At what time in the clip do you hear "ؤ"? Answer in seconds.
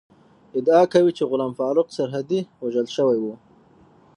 3.21-3.33